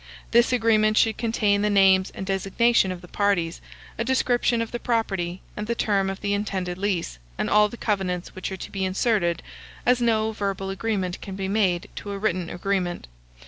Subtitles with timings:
[0.31, 3.61] This agreement should contain the names and designation of the parties,
[3.99, 7.77] a description of the property, and the term of the intended lease, and all the
[7.77, 9.43] covenants which are to be inserted,
[9.85, 13.05] as no verbal agreement can be made to a written agreement.